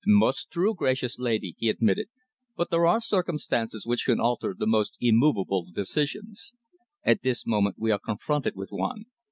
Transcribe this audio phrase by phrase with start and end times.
[0.07, 2.07] "Most true, gracious lady," he admitted,
[2.57, 6.53] "but there are circumstances which can alter the most immovable decisions.
[7.03, 9.05] At this moment we are confronted with one.